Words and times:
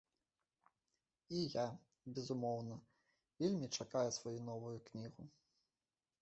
І 1.39 1.43
я, 1.55 1.65
безумоўна, 2.15 2.79
вельмі 3.45 3.67
чакаю 3.77 4.09
сваю 4.19 4.35
новую 4.49 4.75
кнігу. 4.91 5.23